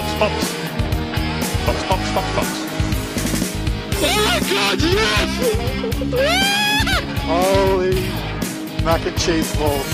[0.00, 0.34] box, box.
[1.66, 2.48] Box, box, box, box.
[4.00, 5.30] Oh my god, yes!
[7.24, 7.94] Holy
[8.84, 9.88] mac and cheese balls.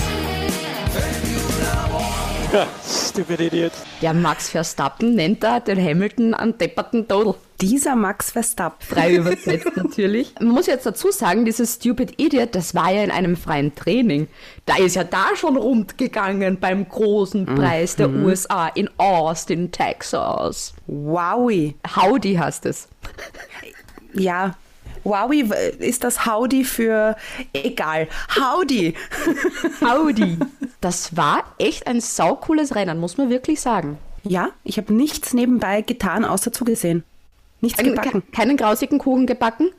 [3.15, 3.71] Stupid idiot.
[4.01, 7.35] Der Max Verstappen nennt da den Hamilton einen depperten Dodel.
[7.61, 8.85] Dieser Max Verstappen.
[8.85, 10.35] Frei übersetzt natürlich.
[10.41, 14.27] Man muss jetzt dazu sagen, dieses Stupid Idiot, das war ja in einem freien Training.
[14.65, 20.73] Da ist ja da schon rund gegangen beim großen Preis der USA in Austin, Texas.
[20.85, 21.75] Wowie.
[21.95, 22.89] Howdy heißt es.
[24.13, 24.57] Ja.
[25.05, 27.15] Wowie ist das Howdy für
[27.53, 28.07] egal.
[28.37, 28.93] Howdy.
[29.81, 30.37] Howdy.
[30.81, 33.97] Das war echt ein saucooles Rennen, muss man wirklich sagen.
[34.23, 37.03] Ja, ich habe nichts nebenbei getan, außer zugesehen.
[37.61, 38.21] Nichts gebacken.
[38.21, 39.71] ke- Keinen grausigen Kuchen gebacken?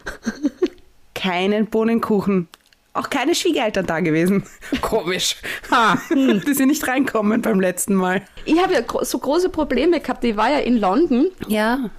[1.15, 2.49] Keinen Bohnenkuchen.
[2.93, 4.45] Auch keine Schwiegereltern da gewesen.
[4.80, 5.37] Komisch.
[5.71, 8.23] Ha, die sind nicht reinkommen beim letzten Mal.
[8.45, 10.24] Ich habe ja so große Probleme gehabt.
[10.24, 11.90] Ich war ja in London Ja.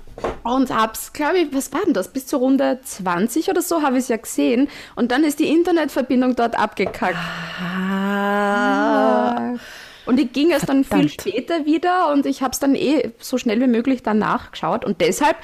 [0.43, 2.07] Und hab's, glaube ich, was war denn das?
[2.09, 4.69] Bis zur Runde 20 oder so habe ich es ja gesehen.
[4.95, 7.17] Und dann ist die Internetverbindung dort abgekackt.
[8.19, 9.55] Ah.
[10.05, 13.37] Und ich ging erst dann viel später wieder und ich habe es dann eh so
[13.37, 14.85] schnell wie möglich dann nachgeschaut.
[14.85, 15.35] Und deshalb,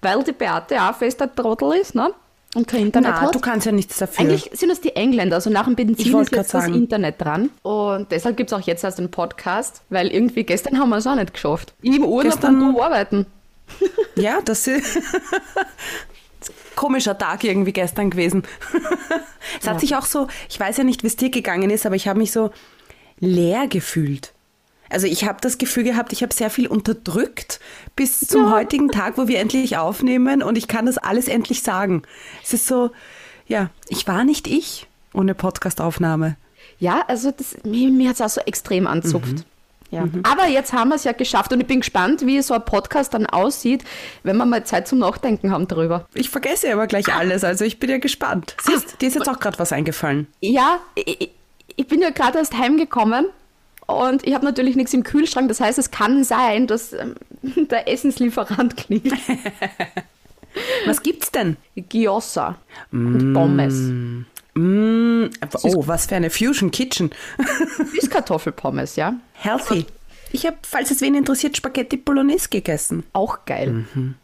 [0.00, 2.12] weil die Beate auch fester Trottel ist, ne?
[2.54, 3.34] Und kein Internet Na, hat.
[3.34, 4.24] du kannst ja nichts dafür.
[4.24, 6.72] Eigentlich sind es die Engländer, also nach dem Benzin ist jetzt grad das sagen.
[6.72, 7.50] Internet dran.
[7.62, 11.06] Und deshalb gibt es auch jetzt erst einen Podcast, weil irgendwie gestern haben wir es
[11.06, 11.74] auch nicht geschafft.
[11.82, 13.26] Im Urlaub Gestern- und du arbeiten.
[14.16, 14.98] Ja, das ist
[16.74, 18.44] komischer Tag irgendwie gestern gewesen.
[19.60, 21.96] es hat sich auch so, ich weiß ja nicht, wie es dir gegangen ist, aber
[21.96, 22.50] ich habe mich so
[23.18, 24.32] leer gefühlt.
[24.88, 27.58] Also ich habe das Gefühl gehabt, ich habe sehr viel unterdrückt
[27.96, 32.02] bis zum heutigen Tag, wo wir endlich aufnehmen und ich kann das alles endlich sagen.
[32.44, 32.90] Es ist so,
[33.48, 36.36] ja, ich war nicht ich ohne Podcastaufnahme.
[36.78, 39.44] Ja, also das, mir, mir hat es auch so extrem anzupft.
[39.90, 40.04] Ja.
[40.24, 43.14] Aber jetzt haben wir es ja geschafft und ich bin gespannt, wie so ein Podcast
[43.14, 43.84] dann aussieht,
[44.24, 46.06] wenn wir mal Zeit zum Nachdenken haben darüber.
[46.14, 48.56] Ich vergesse aber gleich alles, also ich bin ja gespannt.
[48.62, 50.26] Siehst, dir ist jetzt auch gerade was eingefallen.
[50.40, 51.30] Ja, ich,
[51.76, 53.26] ich bin ja gerade erst heimgekommen
[53.86, 55.48] und ich habe natürlich nichts im Kühlschrank.
[55.48, 57.14] Das heißt, es kann sein, dass ähm,
[57.70, 59.20] der Essenslieferant klingelt.
[60.86, 61.56] Was gibt's denn?
[61.76, 62.56] Gyoza
[62.90, 63.90] und Pommes.
[64.56, 65.26] Mm,
[65.64, 67.10] oh, was für eine Fusion Kitchen.
[67.94, 69.14] Süßkartoffelpommes, ja.
[69.34, 69.86] Healthy.
[70.32, 73.04] Ich habe, falls es wen interessiert, Spaghetti Bolognese gegessen.
[73.12, 73.84] Auch geil.
[73.94, 74.14] Mhm.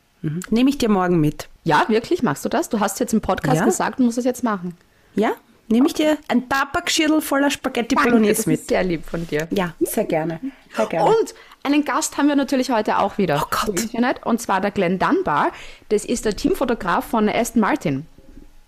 [0.50, 1.48] Nehme ich dir morgen mit.
[1.64, 2.68] Ja, wirklich, machst du das?
[2.68, 3.64] Du hast jetzt im Podcast Ja.
[3.64, 4.76] gesagt, du musst es jetzt machen.
[5.14, 5.32] Ja?
[5.68, 8.60] Nehme ich dir ein Tabakschirtel voller Spaghetti Danke, Bolognese das mit.
[8.60, 9.48] ist sehr lieb von dir.
[9.50, 10.40] Ja, sehr gerne.
[10.76, 11.08] Sehr gerne.
[11.10, 13.42] Und einen Gast haben wir natürlich heute auch wieder.
[13.44, 14.24] Oh Gott.
[14.24, 15.50] Und zwar der Glenn Dunbar.
[15.88, 18.06] Das ist der Teamfotograf von Aston Martin.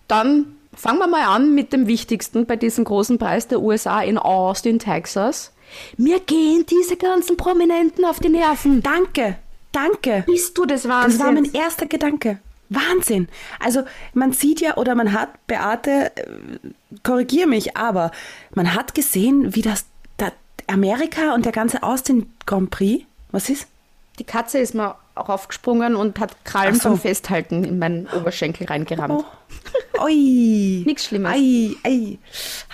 [0.08, 4.18] Dann fangen wir mal an mit dem Wichtigsten bei diesem großen Preis der USA in
[4.18, 5.52] Austin, Texas.
[5.96, 8.82] Mir gehen diese ganzen Prominenten auf die Nerven.
[8.82, 9.36] danke,
[9.72, 10.24] danke.
[10.26, 11.18] Bist du des Wahnsinns?
[11.18, 12.38] Das war mein erster Gedanke.
[12.70, 13.28] Wahnsinn.
[13.60, 13.82] Also
[14.14, 16.24] man sieht ja oder man hat, Beate, äh,
[17.02, 18.10] korrigier mich, aber
[18.54, 19.84] man hat gesehen, wie das,
[20.16, 20.32] da
[20.66, 23.66] Amerika und der ganze Austin Grand Prix, was ist?
[24.18, 26.90] Die Katze ist mal raufgesprungen und hat Krallen so.
[26.90, 29.24] vom Festhalten in meinen Oberschenkel reingerammt.
[29.24, 29.24] Oh.
[30.02, 30.82] Ui.
[30.86, 31.32] Nichts Schlimmes.
[31.32, 32.18] Ei, ei.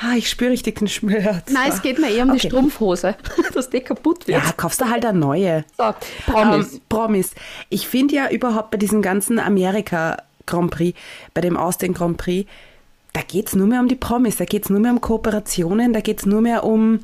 [0.01, 1.51] Ah, ich spüre richtig den Schmerz.
[1.53, 2.49] Nein, es geht mir eher um die Okay.
[2.49, 3.15] Strumpfhose,
[3.55, 4.43] dass die kaputt wird.
[4.43, 5.65] Ja, kaufst du halt eine neue.
[5.77, 5.95] So,
[6.27, 6.75] Promis.
[6.75, 7.31] Ähm, Promis.
[7.69, 10.17] Ich finde ja überhaupt bei diesem ganzen Amerika
[10.47, 10.99] Grand Prix,
[11.35, 12.49] bei dem Austin Grand Prix,
[13.13, 15.93] da geht es nur mehr um die Promis, da geht es nur mehr um Kooperationen,
[15.93, 17.01] da geht es nur mehr um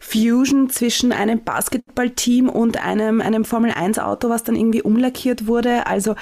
[0.00, 5.86] Fusion zwischen einem Basketballteam und einem, einem Formel-1-Auto, was dann irgendwie umlackiert wurde.
[5.86, 6.14] Also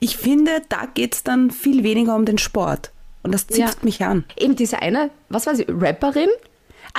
[0.00, 2.90] ich finde, da geht es dann viel weniger um den Sport.
[3.22, 3.84] Und das zipft Ja.
[3.84, 4.24] mich an.
[4.36, 6.28] Eben diese eine, was weiß ich, Rapperin?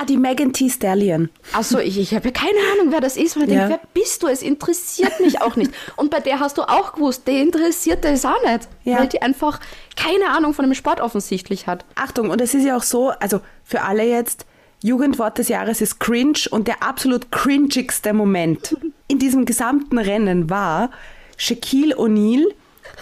[0.00, 1.28] Ah, die Megan Thee Stallion.
[1.52, 3.36] Achso, ich, ich habe ja keine Ahnung, wer das ist.
[3.36, 3.46] Ich Ja.
[3.46, 4.28] denke, wer bist du?
[4.28, 5.72] Es interessiert mich auch nicht.
[5.96, 8.68] Und bei der hast du auch gewusst, der interessiert das auch nicht.
[8.84, 8.98] Ja.
[9.00, 9.60] Weil die einfach
[9.96, 11.84] keine Ahnung von dem Sport offensichtlich hat.
[11.96, 14.46] Achtung, und es ist ja auch so, also für alle jetzt,
[14.82, 18.76] Jugendwort des Jahres ist cringe und der absolut cringigste Moment
[19.08, 20.90] in diesem gesamten Rennen war,
[21.36, 22.46] Shaquille O'Neal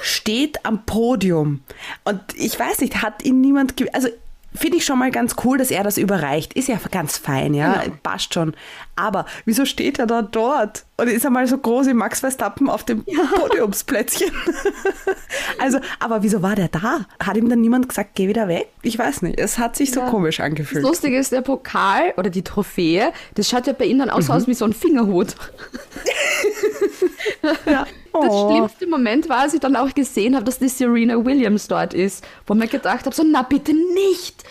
[0.02, 1.60] steht am Podium
[2.04, 4.08] und ich weiß nicht, hat ihn niemand, also
[4.54, 6.54] finde ich schon mal ganz cool, dass er das überreicht.
[6.54, 7.96] Ist ja ganz fein, ja, Genau.
[8.02, 8.54] passt schon.
[8.96, 12.82] Aber wieso steht er da dort und ist einmal so groß wie Max Verstappen auf
[12.84, 13.04] dem
[13.36, 14.30] Podiumsplätzchen?
[15.60, 17.06] also, aber wieso war der da?
[17.22, 18.68] Hat ihm dann niemand gesagt, geh wieder weg?
[18.82, 19.38] Ich weiß nicht.
[19.38, 20.82] Es hat sich so komisch Das angefühlt.
[20.82, 24.32] Lustige ist, der Pokal oder die Trophäe, das schaut ja bei ihnen dann auch so
[24.32, 24.38] Mhm.
[24.38, 25.36] aus wie so ein Fingerhut.
[27.66, 27.86] Ja.
[28.22, 28.50] Das Oh.
[28.50, 32.24] schlimmste Moment war, als ich dann auch gesehen habe, dass die Serena Williams dort ist,
[32.46, 34.44] wo mir gedacht habe, so, na bitte nicht.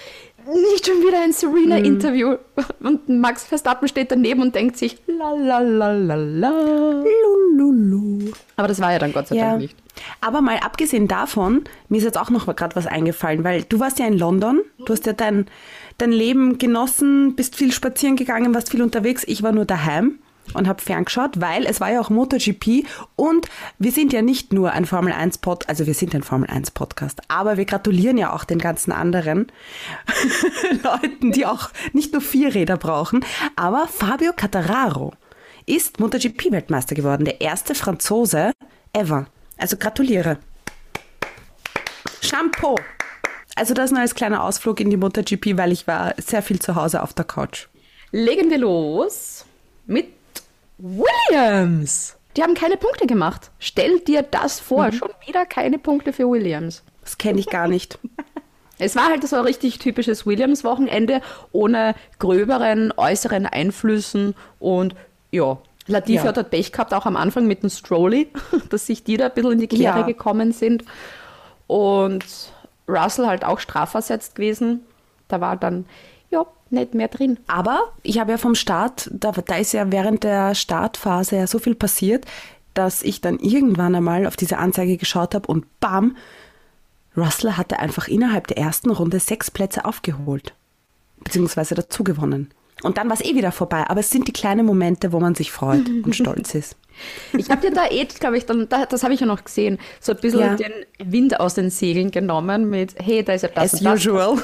[0.47, 2.37] nicht schon wieder ein Serena-Interview.
[2.79, 7.03] Und Max Verstappen steht daneben und denkt sich, la la la la la.
[7.57, 8.31] Lululu.
[8.55, 9.49] Aber das war ja dann Gott sei Ja.
[9.49, 9.75] Dank nicht.
[10.21, 13.99] Aber mal abgesehen davon, mir ist jetzt auch noch gerade was eingefallen, weil du warst
[13.99, 15.47] ja in London, du hast ja dein,
[15.97, 19.23] dein Leben genossen, bist viel spazieren gegangen, warst viel unterwegs.
[19.27, 20.19] Ich war nur daheim
[20.55, 22.85] und habe ferngeschaut, weil es war ja auch MotoGP
[23.15, 23.47] und
[23.79, 26.71] wir sind ja nicht nur ein Formel 1 Pod, also wir sind ein Formel 1
[26.71, 29.51] Podcast, aber wir gratulieren ja auch den ganzen anderen
[30.83, 35.13] Leuten, die auch nicht nur vier Räder brauchen, aber Fabio Cattararo
[35.65, 38.51] ist MotoGP Weltmeister geworden, der erste Franzose
[38.93, 39.27] ever.
[39.57, 40.37] Also gratuliere.
[42.21, 42.75] Shampoo.
[43.55, 46.75] Also das nur als kleiner Ausflug in die MotoGP, weil ich war sehr viel zu
[46.75, 47.67] Hause auf der Couch.
[48.11, 49.45] Legen wir los
[49.85, 50.16] mit
[50.77, 52.15] Williams.
[52.35, 53.49] Die haben keine Punkte gemacht.
[53.59, 56.83] Stell dir das vor, schon wieder keine Punkte für Williams.
[57.01, 57.99] Das kenne ich gar nicht.
[58.79, 61.21] Es war halt so ein richtig typisches Williams-Wochenende
[61.51, 64.93] ohne gröberen äußeren Einflüssen und
[65.31, 65.57] ja.
[65.87, 66.25] Latifi Ja.
[66.25, 68.29] hat halt Pech gehabt, auch am Anfang mit dem Strolly,
[68.69, 70.01] dass sich die da ein bisschen in die Quere Ja.
[70.03, 70.85] gekommen sind.
[71.65, 72.23] Und
[72.87, 74.81] Russell halt auch strafversetzt gewesen.
[75.27, 75.87] Da war dann,
[76.71, 77.37] nicht mehr drin.
[77.47, 81.59] Aber ich habe ja vom Start, da, da ist ja während der Startphase ja so
[81.59, 82.25] viel passiert,
[82.73, 86.15] dass ich dann irgendwann einmal auf diese Anzeige geschaut habe und bam,
[87.15, 90.53] Russell hatte einfach innerhalb der ersten Runde sechs Plätze aufgeholt.
[91.23, 92.51] Beziehungsweise dazu gewonnen.
[92.83, 93.85] Und dann war es eh wieder vorbei.
[93.87, 96.75] Aber es sind die kleinen Momente, wo man sich freut und stolz ist.
[97.35, 99.79] Ich habe dir da eh, glaube ich, dann, da, das habe ich ja noch gesehen,
[99.99, 100.55] so ein bisschen Ja.
[100.55, 104.37] den Wind aus den Segeln genommen mit, hey, da ist ja das As und usual.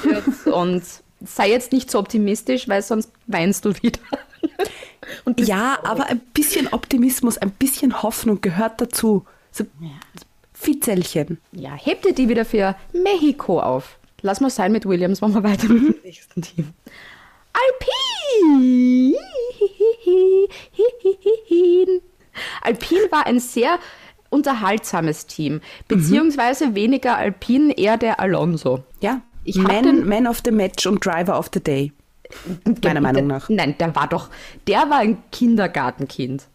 [0.52, 0.84] und
[1.26, 4.00] sei jetzt nicht so optimistisch, weil sonst weinst du wieder.
[5.38, 9.26] Ja, aber ein bisschen Optimismus, ein bisschen Hoffnung gehört dazu.
[9.52, 9.66] So
[10.54, 11.40] Fitzelchen.
[11.52, 13.98] Ja, hebt dir die wieder für Mexiko auf.
[14.22, 16.74] Lass mal sein mit Williams, machen wir weiter mit dem nächsten Team.
[17.54, 19.18] Alpine.
[22.62, 23.80] Alpine war ein sehr
[24.30, 28.84] unterhaltsames Team, beziehungsweise weniger Alpine, eher der Alonso.
[29.02, 31.92] Ja, Ich Man, Man of the Match und Driver of the Day.
[32.84, 33.50] Meiner Meinung nach.
[33.50, 34.30] Nein, der war doch,
[34.68, 36.46] der war ein Kindergartenkind.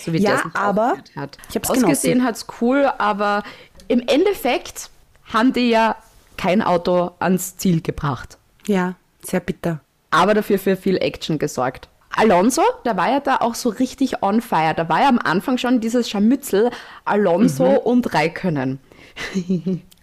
[0.00, 1.38] So wie Ja, aber hat.
[1.48, 3.42] ich hab's Ausgesehen hat's cool, aber
[3.86, 4.90] im Endeffekt
[5.32, 5.96] haben die ja
[6.36, 8.36] kein Auto ans Ziel gebracht.
[8.66, 9.80] Ja, sehr bitter.
[10.10, 11.88] aber dafür für viel Action gesorgt.
[12.10, 14.74] Alonso, der war ja da auch so richtig on fire.
[14.74, 16.70] Da war ja am Anfang schon dieses Scharmützel
[17.04, 17.76] Alonso Mhm.
[17.78, 18.78] und Raikönnen.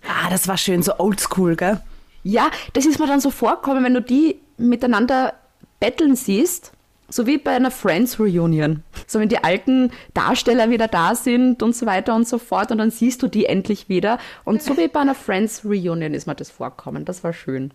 [0.08, 1.82] Ah, das war schön, so oldschool, gell?
[2.28, 5.36] Ja, das ist mir dann so vorkommen, wenn du die miteinander
[5.80, 6.72] betteln siehst,
[7.08, 8.82] so wie bei einer Friends Reunion.
[9.06, 12.80] So wenn die alten Darsteller wieder da sind und so weiter und so fort und
[12.80, 14.18] dann siehst du die endlich wieder.
[14.44, 17.06] Und so wie bei einer Friends Reunion ist mir das vorkommen.
[17.06, 17.72] Das war schön.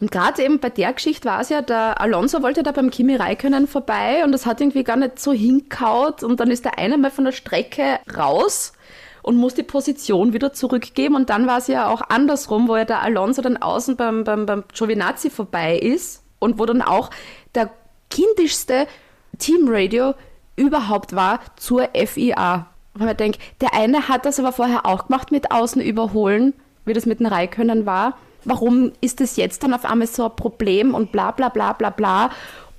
[0.00, 3.14] Und gerade eben bei der Geschichte war es ja, der Alonso wollte da beim Kimi
[3.14, 6.96] Räikkönen vorbei und das hat irgendwie gar nicht so hinkaut und dann ist der eine
[6.96, 8.72] mal von der Strecke raus
[9.22, 12.84] und muss die Position wieder zurückgeben und dann war es ja auch andersrum, wo ja
[12.84, 17.10] der Alonso dann außen beim, beim, beim Giovinazzi vorbei ist und wo dann auch
[17.54, 17.70] der
[18.10, 18.86] kindischste
[19.38, 20.14] Teamradio
[20.56, 22.66] überhaupt war zur FIA.
[22.94, 26.52] Weil man denkt, der eine hat das aber vorher auch gemacht mit Außen überholen,
[26.84, 28.18] wie das mit den Raikönnen war.
[28.44, 31.90] Warum ist das jetzt dann auf einmal so ein Problem und bla bla bla bla
[31.90, 32.30] bla.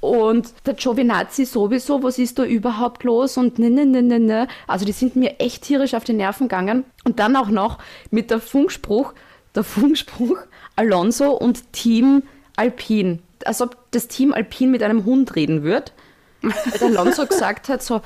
[0.04, 3.38] Und der Giovinazzi sowieso, was ist da überhaupt los?
[3.38, 4.48] Und ne, ne, ne, ne, ne.
[4.68, 6.84] Also die sind mir echt tierisch auf die Nerven gegangen.
[7.06, 7.78] Und dann auch noch
[8.12, 9.14] mit der Funkspruch,
[9.56, 10.40] der Funkspruch
[10.76, 12.24] Alonso und Team
[12.58, 13.20] Alpine.
[13.46, 15.94] Als ob das Team Alpine mit einem Hund reden wird.
[16.42, 18.02] Weil der Alonso gesagt hat so,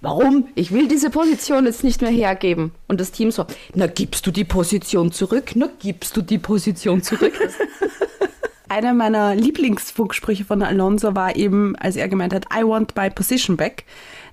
[0.00, 0.48] warum?
[0.54, 2.72] Ich will diese Position jetzt nicht mehr hergeben.
[2.88, 3.44] Und das Team so,
[3.74, 5.52] na gibst du die Position zurück?
[5.54, 7.34] Na gibst du die Position zurück?
[8.72, 13.58] Einer meiner Lieblingsfunksprüche von Alonso war eben, als er gemeint hat, I want my position
[13.58, 13.84] back.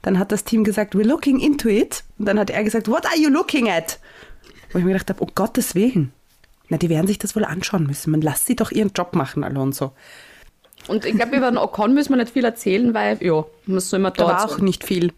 [0.02, 2.06] Dann hat das Team gesagt, we're looking into it.
[2.18, 4.00] Und dann hat er gesagt, what are you looking at?
[4.72, 6.14] Wo ich mir gedacht habe, um Gottes Willen.
[6.70, 8.12] Na, die werden sich das wohl anschauen müssen.
[8.12, 9.92] Man lasst sie doch ihren Job machen, Alonso.
[10.88, 14.00] Und ich glaube, über den Ocon müssen wir nicht viel erzählen, weil, ja, man soll
[14.00, 15.12] immer Da dort war auch nicht viel.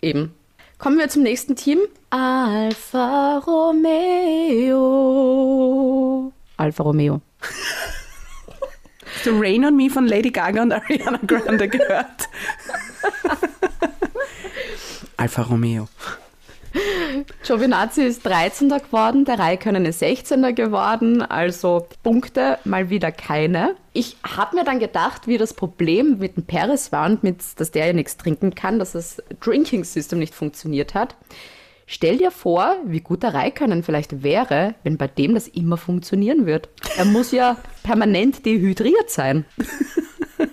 [0.00, 0.32] Eben.
[0.78, 1.80] Kommen wir zum nächsten Team.
[2.10, 4.72] Alfa Romeo.
[6.56, 7.20] Alfa Romeo.
[9.18, 12.28] Hast du Rain on Me von Lady Gaga und Ariana Grande gehört?
[15.16, 15.88] Alfa Romeo.
[17.42, 18.68] Giovinazzi ist 13.
[18.68, 20.54] geworden, der Raikönnen ist 16.
[20.54, 23.74] geworden, also Punkte mal wieder keine.
[23.92, 27.72] Ich habe mir dann gedacht, wie das Problem mit dem Perez war und mit, dass
[27.72, 31.16] der ja nichts trinken kann, dass das Drinking System nicht funktioniert hat.
[31.90, 36.44] Stell dir vor, wie gut der Raikönnen vielleicht wäre, wenn bei dem das immer funktionieren
[36.44, 36.68] wird.
[36.98, 39.46] Er muss ja permanent dehydriert sein.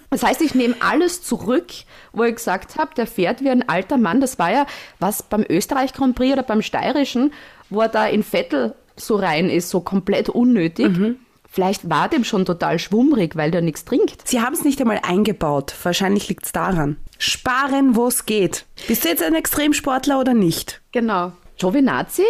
[0.09, 1.67] Das heißt, ich nehme alles zurück,
[2.13, 4.21] wo ich gesagt habe, der fährt wie ein alter Mann.
[4.21, 4.65] Das war ja
[4.99, 7.33] was beim Österreich Grand Prix oder beim Steirischen,
[7.69, 10.85] wo er da in Vettel so rein ist, so komplett unnötig.
[11.55, 14.27] Vielleicht war dem schon total schwummrig, weil der nichts trinkt.
[14.27, 15.73] Sie haben es nicht einmal eingebaut.
[15.83, 16.97] Wahrscheinlich liegt es daran.
[17.17, 18.65] Sparen, wo es geht.
[18.89, 20.81] Bist du jetzt ein Extremsportler oder nicht?
[20.91, 21.31] Genau.
[21.57, 22.25] Giovinazzi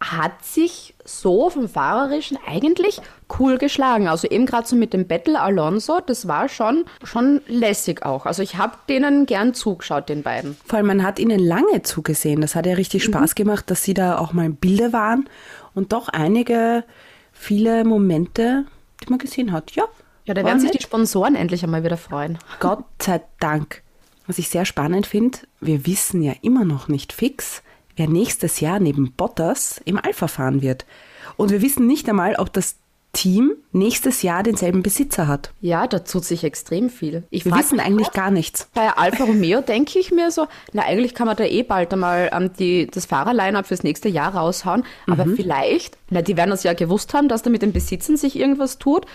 [0.00, 3.00] hat sich so vom Fahrerischen eigentlich
[3.38, 4.08] cool geschlagen.
[4.08, 8.26] Also eben gerade so mit dem Battle Alonso, das war schon, schon lässig auch.
[8.26, 10.56] Also ich habe denen gern zugeschaut, den beiden.
[10.66, 12.40] Vor allem, man hat ihnen lange zugesehen.
[12.40, 15.28] Das hat ja richtig Spaß gemacht, dass sie da auch mal im Bilde waren
[15.72, 16.82] und doch einige,
[17.44, 18.64] viele Momente,
[19.02, 19.72] die man gesehen hat.
[19.72, 19.84] Ja,
[20.24, 20.80] Ja, da werden sich nett.
[20.80, 22.38] die Sponsoren endlich einmal wieder freuen.
[22.60, 23.82] Gott sei Dank.
[24.26, 27.62] Was ich sehr spannend finde, wir wissen ja immer noch nicht fix,
[27.96, 30.86] wer nächstes Jahr neben Bottas im Alpha fahren wird.
[31.36, 32.76] Und wir wissen nicht einmal, ob das
[33.14, 35.50] Team nächstes Jahr denselben Besitzer hat.
[35.62, 37.22] Ja, da tut sich extrem viel.
[37.30, 38.68] Ich Wir wissen eigentlich auch, gar nichts.
[38.74, 42.28] Bei Alfa Romeo denke ich mir so, na eigentlich kann man da eh bald einmal
[42.32, 44.84] ähm, die, das Fahrerline-up fürs nächste Jahr raushauen.
[45.06, 48.36] Aber vielleicht, na die werden das ja gewusst haben, dass da mit den Besitzern sich
[48.36, 49.06] irgendwas tut.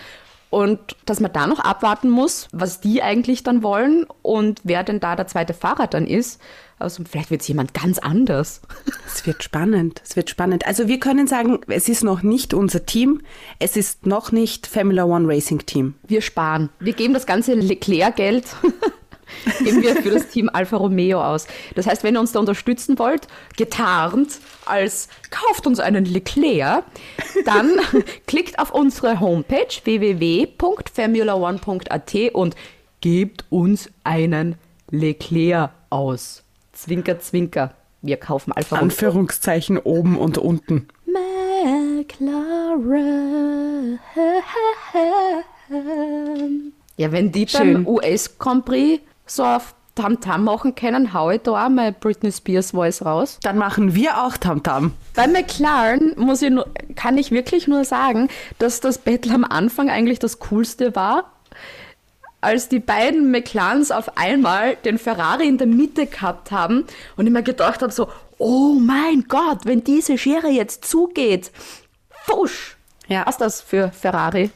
[0.50, 4.98] Und dass man da noch abwarten muss, was die eigentlich dann wollen und wer denn
[4.98, 6.40] da der zweite Fahrer dann ist.
[6.80, 8.62] Also vielleicht wird es jemand ganz anders.
[9.06, 10.66] Es wird spannend, es wird spannend.
[10.66, 13.20] Also wir können sagen, es ist noch nicht unser Team,
[13.58, 15.94] es ist noch nicht Formula One Racing Team.
[16.06, 16.70] Wir sparen.
[16.78, 18.44] Wir geben das ganze Leclerc-Geld
[19.62, 21.46] geben wir für das Team Alfa Romeo aus.
[21.74, 26.84] Das heißt, wenn ihr uns da unterstützen wollt, getarnt als kauft uns einen Leclerc,
[27.44, 27.78] dann
[28.26, 32.56] klickt auf unsere Homepage www.formula1.at und
[33.00, 34.56] gebt uns einen
[34.90, 36.39] Leclerc aus.
[36.80, 37.74] Zwinker, zwinker.
[38.00, 38.84] Wir kaufen Alfa Romeo.
[38.84, 40.88] Anführungszeichen oben und unten.
[41.04, 42.08] McLaren.
[46.96, 47.84] Ja, wenn die Schön.
[47.84, 52.32] beim US Grand Prix so auf Tamtam machen können, hau ich da auch mal Britney
[52.32, 53.38] Spears Voice raus.
[53.42, 54.94] Dann machen wir auch Tamtam.
[55.14, 59.90] Bei McLaren muss ich nur, kann ich wirklich nur sagen, dass das Battle am Anfang
[59.90, 61.30] eigentlich das Coolste war.
[62.40, 67.32] Als die beiden McLarens auf einmal den Ferrari in der Mitte gehabt haben und ich
[67.32, 71.50] mir gedacht habe so, oh mein Gott, wenn diese Schere jetzt zugeht,
[72.10, 72.76] fusch,
[73.08, 73.26] Ja.
[73.26, 74.50] was das für Ferrari.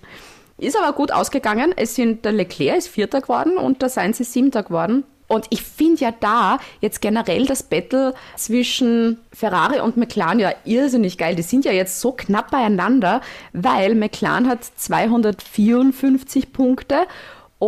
[0.56, 1.74] Ist aber gut ausgegangen.
[1.76, 5.04] Es sind, der Leclerc ist Vierter geworden und der Sainz ist Siebter geworden.
[5.26, 11.18] Und ich finde ja da jetzt generell das Battle zwischen Ferrari und McLaren ja irrsinnig
[11.18, 11.34] geil.
[11.34, 13.20] Die sind ja jetzt so knapp beieinander,
[13.52, 17.06] weil McLaren hat 254 Punkte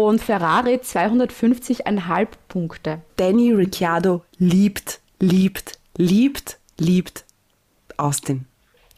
[0.05, 3.01] und Ferrari 250,5 Punkte.
[3.17, 7.25] Danny Ricciardo liebt, liebt, liebt, liebt
[7.97, 8.47] Austin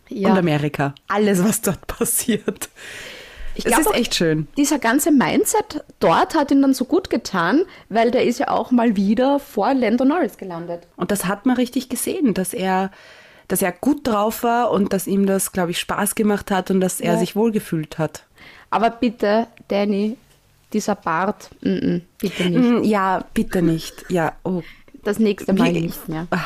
[0.08, 0.30] Ja.
[0.30, 0.94] und Amerika.
[1.08, 2.68] Alles, was dort passiert.
[3.54, 4.46] Ich Das glaub ist echt schön.
[4.56, 8.70] Dieser ganze Mindset dort hat ihn dann so gut getan, weil der ist ja auch
[8.70, 10.86] mal wieder vor Lando Norris gelandet.
[10.96, 12.92] Und das hat man richtig gesehen, dass er,
[13.48, 16.80] dass er gut drauf war und dass ihm das, glaube ich, Spaß gemacht hat und
[16.80, 17.18] dass er Ja.
[17.18, 18.24] sich wohlgefühlt hat.
[18.70, 20.16] Aber bitte, Danny,
[20.72, 22.86] dieser Bart, mm -mm, bitte nicht.
[22.86, 24.04] Ja, bitte nicht.
[24.08, 24.62] Ja, oh,
[25.04, 26.26] Das nächste Mal Wie- nicht mehr.
[26.30, 26.38] ah,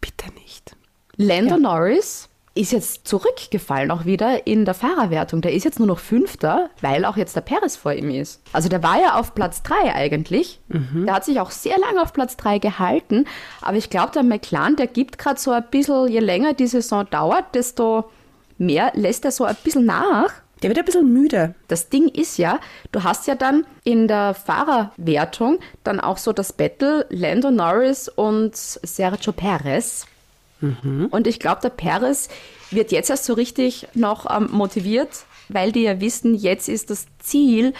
[0.00, 0.76] bitte nicht.
[1.16, 5.40] Lando Norris ist jetzt zurückgefallen auch wieder in der Fahrerwertung.
[5.40, 8.40] Der ist jetzt nur noch Fünfter, weil auch jetzt der Perez vor ihm ist.
[8.52, 10.60] Also der war ja auf Platz drei eigentlich.
[10.68, 13.26] Der hat sich auch sehr lange auf Platz drei gehalten.
[13.60, 17.04] Aber ich glaube, der McLaren, der gibt gerade so ein bisschen, je länger die Saison
[17.10, 18.04] dauert, desto
[18.56, 20.30] mehr lässt er so ein bisschen nach.
[20.64, 21.54] Der wird ein bisschen müde.
[21.68, 22.58] Das Ding ist ja,
[22.90, 28.56] du hast ja dann in der Fahrerwertung dann auch so das Battle Lando Norris und
[28.56, 30.06] Sergio Perez.
[31.10, 32.30] Und ich glaube, der Perez
[32.70, 37.08] wird jetzt erst so richtig noch ähm, motiviert, weil die ja wissen, jetzt ist das
[37.18, 37.74] Ziel,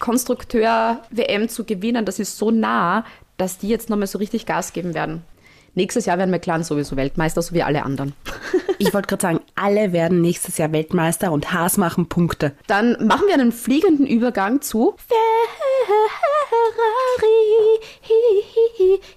[0.00, 2.04] Konstrukteur-WM zu gewinnen.
[2.04, 3.04] Das ist so nah,
[3.36, 5.22] dass die jetzt nochmal so richtig Gas geben werden.
[5.74, 8.14] Nächstes Jahr werden McLaren sowieso Weltmeister, so wie alle anderen.
[8.82, 12.52] Ich wollte gerade sagen, alle werden nächstes Jahr Weltmeister und Haas machen Punkte.
[12.66, 15.20] Dann machen wir einen fliegenden Übergang zu Ferrari.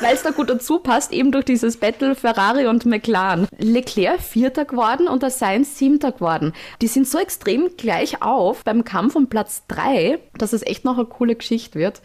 [0.00, 3.48] Weil es da gut dazu passt, eben durch dieses Battle Ferrari und McLaren.
[3.58, 6.54] Leclerc Vierter geworden und der Sainz Siebter geworden.
[6.80, 10.96] Die sind so extrem gleich auf beim Kampf um Platz 3, dass es echt noch
[10.96, 12.00] eine coole Geschichte wird.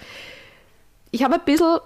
[1.12, 1.78] Ich habe ein bisschen...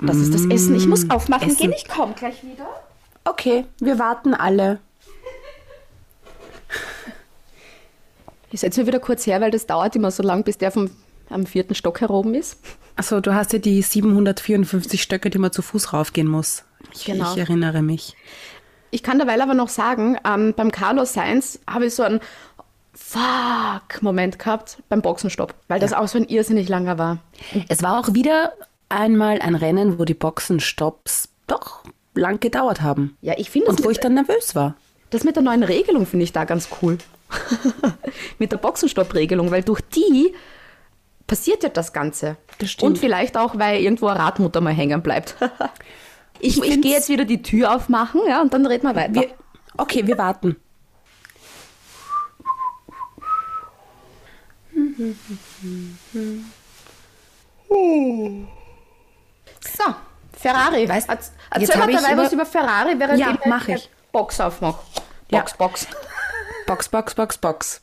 [0.00, 0.76] Das ist das Essen.
[0.76, 1.48] Ich muss aufmachen.
[1.48, 1.58] Essen.
[1.58, 2.66] Gehen, ich komme gleich wieder.
[3.24, 4.78] Okay, wir warten alle.
[8.50, 10.90] Ich setze mir wieder kurz her, weil das dauert immer so lang, bis der vom
[11.28, 12.60] am vierten Stock heroben ist.
[12.94, 16.62] Also du hast ja die 754 Stöcke, die man zu Fuß raufgehen muss.
[16.94, 17.32] Ich, Genau.
[17.32, 18.14] ich erinnere mich.
[18.92, 22.20] Ich kann derweil aber noch sagen, ähm, beim Carlos Sainz habe ich so einen
[22.94, 27.18] Fuck-Moment gehabt beim Boxenstopp, weil das auch so ein irrsinnig langer war.
[27.68, 28.52] Es war auch wieder
[28.88, 31.82] einmal ein Rennen, wo die Boxenstopps doch
[32.14, 33.16] lang gedauert haben.
[33.20, 34.74] Ja, ich finde das, Und wo ich dann nervös war.
[35.10, 36.98] das mit der neuen Regelung finde ich da ganz cool.
[38.38, 40.32] mit der Boxenstopp-Regelung, weil durch die
[41.26, 42.36] passiert ja das Ganze.
[42.58, 42.90] Das stimmt.
[42.92, 45.34] Und vielleicht auch, weil irgendwo eine Radmutter mal hängen bleibt.
[46.40, 49.14] ich ich find's- gehe jetzt wieder die Tür aufmachen ja, und dann reden wir weiter.
[49.14, 49.30] Wir,
[49.76, 50.56] okay, wir warten.
[59.66, 59.84] So,
[60.38, 60.84] Ferrari.
[60.84, 63.68] Weißt- Erz- jetzt Erzähl mal ich dabei über- was über Ferrari, während Ja, ich mach
[63.68, 63.90] ich.
[64.12, 64.78] Box aufmache.
[65.30, 65.40] Ja.
[65.40, 65.86] Box, Box.
[66.66, 67.82] Box, Box, Box, Box.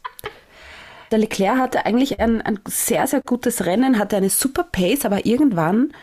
[1.12, 5.26] Der Leclerc hatte eigentlich ein, ein sehr, sehr gutes Rennen, hatte eine super Pace, aber
[5.26, 5.94] irgendwann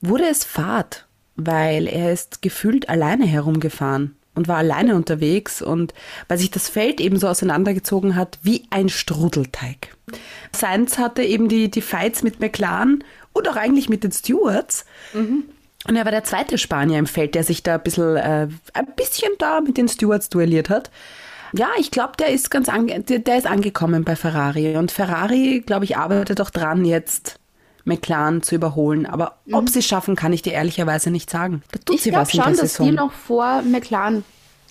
[0.00, 1.06] wurde es fad,
[1.36, 5.92] weil er ist gefühlt alleine herumgefahren und war alleine unterwegs und
[6.28, 9.96] weil sich das Feld eben so auseinandergezogen hat wie ein Strudelteig.
[10.52, 13.02] Sainz hatte eben die, die Fights mit McLaren
[13.32, 14.84] und auch eigentlich mit den Stewards.
[15.14, 18.86] Und er war der zweite Spanier im Feld, der sich da ein bisschen, äh, ein
[18.96, 20.90] bisschen da mit den Stewards duelliert hat.
[21.52, 24.76] Ja, ich glaube, der ist ganz ange der, der ist angekommen bei Ferrari.
[24.76, 27.40] Und Ferrari, glaube ich, arbeitet auch dran, jetzt
[27.84, 29.06] McLaren zu überholen.
[29.06, 31.62] Aber ob sie es schaffen, kann ich dir ehrlicherweise nicht sagen.
[31.72, 32.86] Da tut Ich sie glaube was in der schon, dass Saison.
[32.86, 34.22] die noch vor McLaren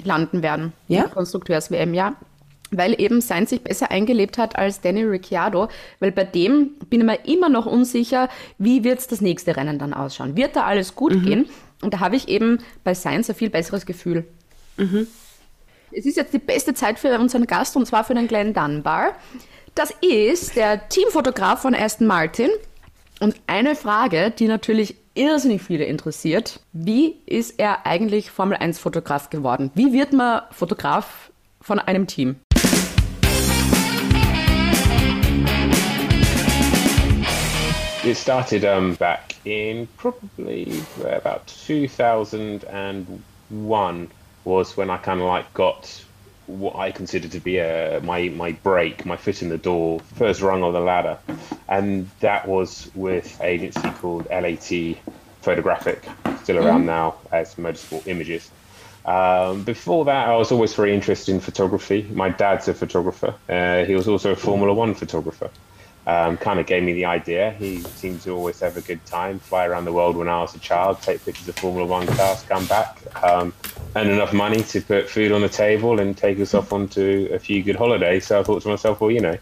[0.03, 0.71] landen werden.
[0.87, 1.03] Ja?
[1.07, 2.13] Konstrukteurs-WM, ja.
[2.71, 5.69] Weil eben Sainz sich besser eingelebt hat als Danny Ricciardo.
[5.99, 9.79] Weil bei dem bin ich mir immer noch unsicher, wie wird es das nächste Rennen
[9.79, 10.35] dann ausschauen.
[10.35, 11.23] Wird da alles gut Mhm.
[11.25, 11.49] gehen?
[11.81, 14.25] Und da habe ich eben bei Sainz ein viel besseres Gefühl.
[14.77, 15.07] Mhm.
[15.91, 19.13] Es ist jetzt die beste Zeit für unseren Gast und zwar für den Glenn Dunbar.
[19.75, 22.49] Das ist der Teamfotograf von Aston Martin.
[23.19, 26.59] Und eine Frage, die natürlich irrsinnig viele interessiert.
[26.71, 29.71] Wie ist er eigentlich Formel 1 Fotograf geworden?
[29.73, 32.37] Wie wird man Fotograf von einem Team?
[38.01, 44.11] It started um, back in probably about 2001
[44.45, 46.01] was when I kind of like got
[46.47, 50.41] what I consider to be a, my my break, my foot in the door, first
[50.41, 51.17] rung on the ladder,
[51.67, 54.95] and that was with an agency called LAT
[55.41, 56.07] Photographic,
[56.43, 58.49] still around now as Motorsport Images.
[59.03, 62.07] Um, before that, I was always very interested in photography.
[62.11, 63.35] My dad's a photographer.
[63.49, 65.49] Uh, he was also a Formula One photographer.
[66.09, 67.51] Um, kind of gave me the idea.
[67.51, 70.55] He seemed to always have a good time, fly around the world when I was
[70.55, 73.53] a child, take pictures of Formula One cars, come back, um,
[73.95, 77.37] earn enough money to put food on the table and take us off onto a
[77.37, 78.25] few good holidays.
[78.25, 79.37] So I thought to myself, well, you know,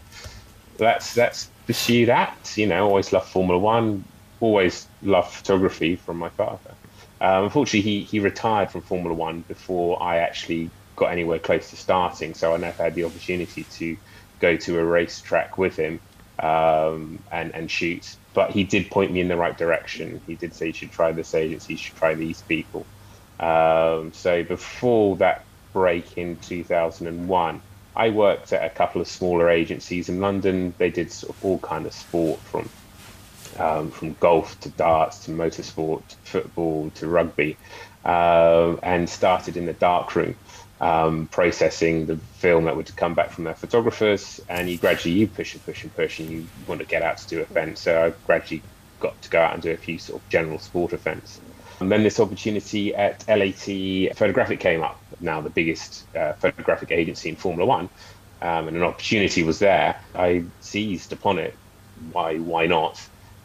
[0.78, 2.52] let's let's pursue that.
[2.54, 4.04] You know, always loved Formula One,
[4.40, 6.74] always loved photography from my father.
[7.22, 11.76] Um, unfortunately, he, he retired from Formula One before I actually got anywhere close to
[11.76, 13.96] starting, so I never had the opportunity to
[14.38, 15.98] go to a racetrack with him
[16.38, 18.16] um, and, and shoot.
[18.34, 20.20] But he did point me in the right direction.
[20.26, 22.86] He did say you should try this agency, you should try these people.
[23.40, 27.62] Um, so before that break in 2001,
[27.96, 30.74] I worked at a couple of smaller agencies in London.
[30.78, 32.68] They did sort of all kind of sport from
[33.58, 37.56] um, from golf to darts to motorsport, football to rugby,
[38.04, 40.36] um, and started in the darkroom,
[40.80, 44.40] um, processing the film that would come back from their photographers.
[44.48, 47.18] And you gradually you push and push and push, and you want to get out
[47.18, 47.82] to do events.
[47.82, 48.62] So I gradually
[49.00, 51.40] got to go out and do a few sort of general sport events.
[51.80, 57.28] And then this opportunity at LAT Photographic came up, now the biggest uh, photographic agency
[57.28, 57.88] in Formula One,
[58.42, 60.00] um, and an opportunity was there.
[60.14, 61.54] I seized upon it.
[62.12, 62.38] Why?
[62.38, 63.00] Why not?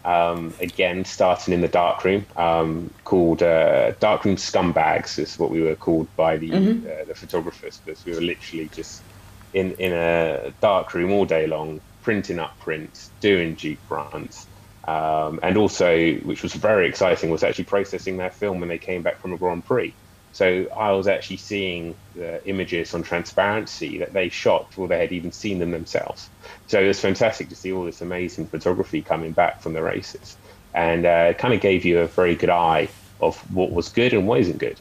[0.06, 5.76] Um, again, starting in the darkroom, um, called uh, darkroom scumbags is what we were
[5.78, 9.06] called by the uh, the photographers, because we were literally just
[9.54, 14.48] in in a dark room all day long, printing up prints, doing Jeep runs,
[14.88, 19.04] um, and also, which was very exciting, was actually processing their film when they came
[19.04, 19.96] back from a Grand Prix.
[20.34, 25.12] So I was actually seeing the images on transparency that they shot before they had
[25.12, 26.30] even seen them themselves.
[26.68, 30.36] So it was fantastic to see all this amazing photography coming back from the races,
[30.74, 32.90] and uh, it kind of gave you a very good eye
[33.22, 34.80] of what was good and what isn't good.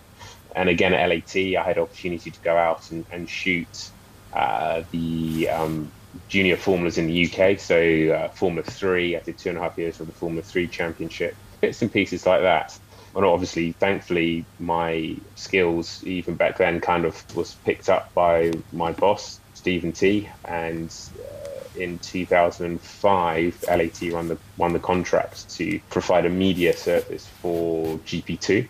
[0.57, 3.91] And again at LAT, I had opportunity to go out and, and shoot
[4.33, 5.93] uh, the um,
[6.29, 7.59] junior formulas in the UK.
[7.59, 7.77] So
[8.15, 11.37] uh, Formula Three, I did two and a half years of the Formula Three Championship,
[11.61, 12.79] bits and pieces like that.
[13.15, 18.93] And obviously, thankfully, my skills even back then kind of was picked up by my
[18.93, 26.27] boss Stephen T, and uh, in 2005, LAT won the won the contract to provide
[26.27, 28.67] a media service for GP2.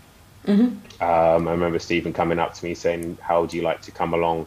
[1.01, 4.13] Um, I remember Stephen coming up to me saying, "How would you like to come
[4.13, 4.45] along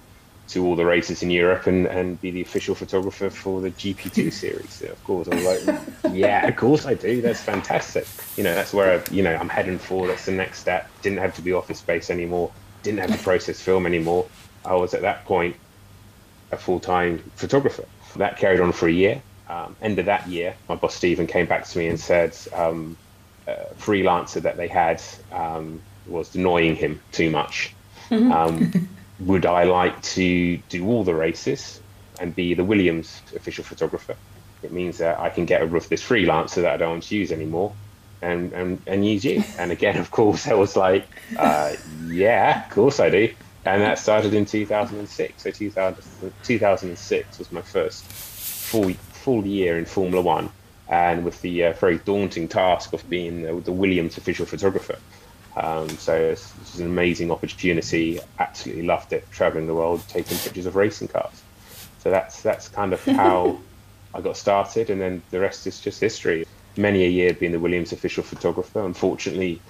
[0.48, 4.32] to all the races in Europe and, and be the official photographer for the GP2
[4.44, 5.80] series?" So of course, I was like,
[6.12, 7.22] "Yeah, of course I do.
[7.22, 8.06] That's fantastic.
[8.36, 10.06] You know, that's where I, you know I'm heading for.
[10.06, 10.90] That's the next step.
[11.02, 12.52] Didn't have to be office space anymore.
[12.82, 14.26] Didn't have to process film anymore.
[14.64, 15.56] I was at that point
[16.52, 17.84] a full-time photographer.
[18.16, 19.22] That carried on for a year.
[19.48, 22.96] Um, end of that year, my boss Stephen came back to me and said um,
[23.46, 27.74] a freelancer that they had um, was annoying him too much.
[28.10, 28.72] Um,
[29.20, 31.80] would I like to do all the races
[32.20, 34.16] and be the Williams official photographer?
[34.62, 37.16] It means that I can get rid of this freelancer that I don't want to
[37.16, 37.72] use anymore
[38.22, 39.42] and, and, and use you.
[39.58, 41.06] And again, of course, I was like,
[41.38, 41.74] uh,
[42.06, 43.32] yeah, of course I do.
[43.64, 45.42] And that started in 2006.
[45.42, 50.50] So 2000, 2006 was my first full, full year in Formula One.
[50.88, 54.96] And with the uh, very daunting task of being the, the Williams official photographer.
[55.56, 58.20] Um, so it's, it's an amazing opportunity.
[58.38, 59.26] Absolutely loved it.
[59.30, 61.42] Traveling the world, taking pictures of racing cars.
[62.00, 63.58] So that's that's kind of how
[64.14, 66.46] I got started, and then the rest is just history.
[66.76, 68.84] Many a year being the Williams official photographer.
[68.84, 69.60] Unfortunately,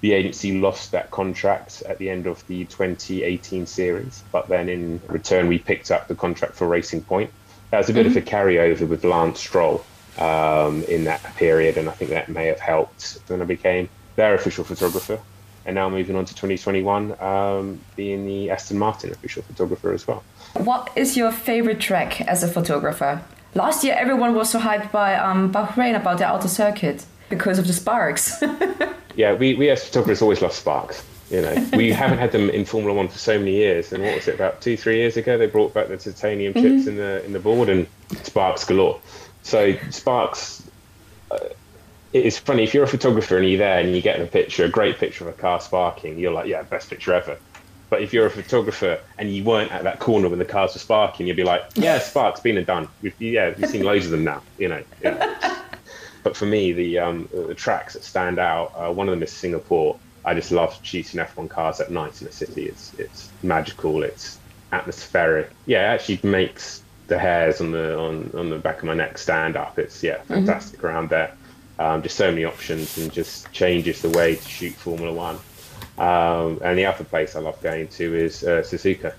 [0.00, 5.00] the agency lost that contract at the end of the 2018 series, but then in
[5.08, 7.30] return we picked up the contract for Racing Point.
[7.70, 9.84] That was a bit of a carryover with Lance Stroll
[10.18, 14.34] um, in that period, and I think that may have helped when I became their
[14.34, 15.20] official photographer.
[15.64, 20.22] And now moving on to 2021, um, being the Aston Martin official photographer as well.
[20.54, 23.22] What is your favorite track as a photographer?
[23.54, 27.66] Last year, everyone was so hyped by um, Bahrain about the outer circuit because of
[27.66, 28.42] the sparks.
[29.16, 31.04] Yeah, we, we as photographers always love sparks.
[31.30, 33.92] You know, we haven't had them in Formula One for so many years.
[33.92, 35.36] And what was it about two, three years ago?
[35.38, 37.86] They brought back the titanium chips in the in the board and
[38.22, 39.00] sparks galore.
[39.42, 40.62] So sparks.
[41.30, 41.38] Uh,
[42.24, 44.68] it's funny if you're a photographer and you're there and you get a picture, a
[44.68, 47.38] great picture of a car sparking, you're like, yeah, best picture ever.
[47.88, 50.80] But if you're a photographer and you weren't at that corner when the cars were
[50.80, 52.88] sparking, you'd be like, yeah, sparks, been and done.
[53.00, 54.42] We've, yeah, we've seen loads of them now.
[54.58, 54.82] You know.
[55.02, 55.56] You know.
[56.26, 59.30] But for me, the um, the tracks that stand out, uh, one of them is
[59.30, 59.96] Singapore.
[60.24, 62.66] I just love shooting F1 cars at night in the city.
[62.66, 64.02] It's it's magical.
[64.02, 64.36] It's
[64.72, 65.50] atmospheric.
[65.66, 69.18] Yeah, it actually makes the hairs on the on, on the back of my neck
[69.18, 69.78] stand up.
[69.78, 71.32] It's yeah, fantastic around there.
[71.78, 75.38] Um, just so many options and just changes the way to shoot Formula One.
[75.98, 79.14] Um, and the other place I love going to is uh, Suzuka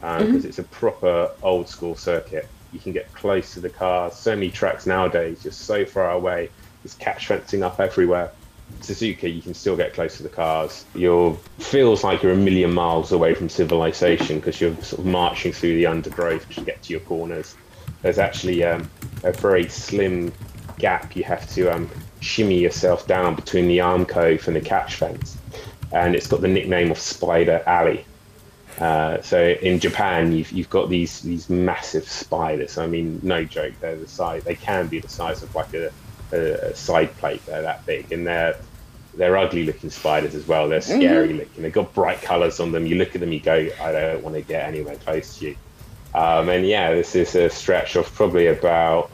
[0.00, 2.48] because it's a proper old school circuit.
[2.72, 4.14] You can get close to the cars.
[4.14, 6.50] So many tracks nowadays just so far away.
[6.82, 8.32] There's catch fencing up everywhere.
[8.80, 10.84] Suzuka, you can still get close to the cars.
[10.94, 15.52] You're feels like you're a million miles away from civilization because you're sort of marching
[15.52, 17.56] through the undergrowth to get to your corners.
[18.02, 18.88] There's actually um,
[19.24, 20.32] a very slim
[20.78, 24.96] gap you have to um, shimmy yourself down between the arm cove and the catch
[24.96, 25.36] fence,
[25.92, 28.04] and it's got the nickname of Spider Alley.
[28.78, 32.78] Uh, so in Japan, you've you've got these these massive spiders.
[32.78, 33.74] I mean, no joke.
[33.80, 34.44] They're the size.
[34.44, 35.90] They can be the size of like a,
[36.32, 37.44] a, a side plate.
[37.46, 38.56] They're that big, and they're
[39.18, 40.68] they're ugly looking spiders as well.
[40.68, 41.62] They're scary looking.
[41.62, 42.86] They've got bright colours on them.
[42.86, 45.56] You look at them, you go, I don't want to get anywhere close to you.
[46.14, 49.10] Um, and yeah, this is a stretch of probably about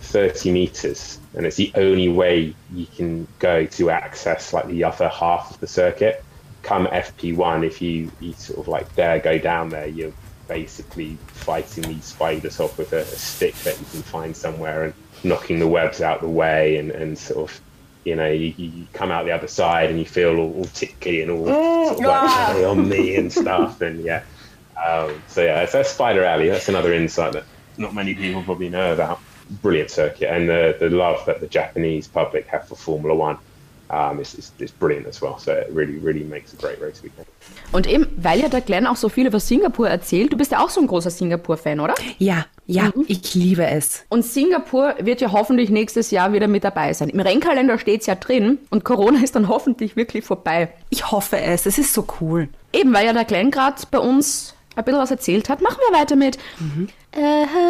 [0.00, 5.08] 30 meters, and it's the only way you can go to access like the other
[5.08, 6.24] half of the circuit.
[6.62, 10.12] Come FP1, if you, you sort of like dare go down there, you're
[10.48, 14.94] basically fighting these spiders off with a, a stick that you can find somewhere and
[15.24, 17.60] knocking the webs out the way and, and sort of
[18.04, 21.20] you know, you, you come out the other side and you feel all, all tickly
[21.20, 23.82] and all sort of like "Hey, on me and stuff.
[23.82, 24.22] And yeah,
[24.82, 26.48] um, so yeah, that's Spider Alley.
[26.48, 27.44] That's another insight that
[27.76, 29.20] not many people probably know about.
[29.62, 33.38] Brilliant circuit and the, the love that the Japanese public have for Formula One
[33.90, 35.38] um, is, is, is brilliant as well.
[35.38, 37.26] So it really, really makes a great race weekend.
[37.72, 40.62] Und eben, weil ja der Glenn auch so viel über Singapur erzählt, du bist ja
[40.62, 41.94] auch so ein großer Singapur-Fan, oder?
[42.18, 44.04] Ja, ja, ich liebe es.
[44.08, 47.08] Und Singapur wird ja hoffentlich nächstes Jahr wieder mit dabei sein.
[47.08, 50.68] Im Rennkalender steht es ja drin und Corona ist dann hoffentlich wirklich vorbei.
[50.90, 51.66] Ich hoffe es.
[51.66, 52.48] Es ist so cool.
[52.72, 55.98] Eben, weil ja der Glenn gerade bei uns ein bisschen was erzählt hat, machen wir
[55.98, 56.38] weiter mit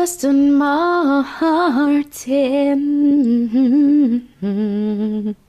[0.02, 2.04] Aston Martin.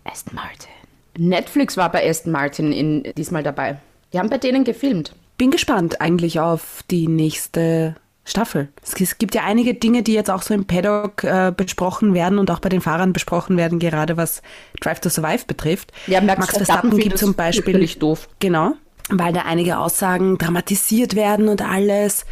[0.04, 0.69] Aston Martin.
[1.17, 3.78] Netflix war bei Aston Martin in, diesmal dabei.
[4.13, 5.13] Die haben bei denen gefilmt.
[5.38, 7.95] Bin gespannt eigentlich auf die nächste
[8.26, 8.69] Staffel.
[8.84, 12.52] Es gibt ja einige Dinge, die jetzt auch so im Paddock äh, besprochen werden und
[12.52, 14.41] auch bei den Fahrern besprochen werden, gerade was
[14.80, 15.91] Drive to Survive betrifft.
[16.08, 18.30] Ja, Max Verstappen gibt findet zum Beispiel doof.
[18.39, 18.74] Genau,
[19.10, 22.26] weil da einige Aussagen dramatisiert werden und alles.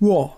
[0.00, 0.32] Wow.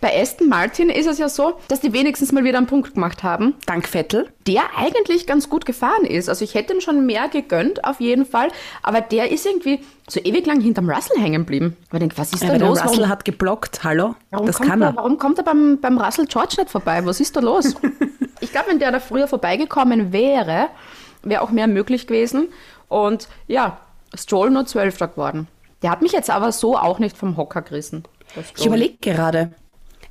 [0.00, 3.22] Bei Aston Martin ist es ja so, dass die wenigstens mal wieder einen Punkt gemacht
[3.22, 4.32] haben, Dank Vettel.
[4.46, 6.30] der eigentlich ganz gut gefahren ist.
[6.30, 8.48] Also ich hätte ihm schon mehr gegönnt, auf jeden Fall.
[8.82, 11.76] Aber der ist irgendwie so ewig lang hinterm Russell hängen geblieben.
[11.92, 12.82] Ich denke, was ist Ja, da aber der los?
[12.82, 14.14] Russell Warum, hat geblockt, hallo?
[14.30, 14.96] warum, das kommt kann er, er.
[14.96, 17.04] warum kommt er beim, beim Russell George nicht vorbei?
[17.04, 17.74] Was ist da los?
[18.40, 20.68] ich glaube, wenn der da früher vorbeigekommen wäre,
[21.22, 22.48] wäre auch mehr möglich gewesen.
[22.88, 23.76] Und ja,
[24.14, 25.48] Stroll nur Zwölfter geworden.
[25.82, 28.04] Der hat mich jetzt aber so auch nicht vom Hocker gerissen.
[28.56, 29.52] Ich überlege gerade.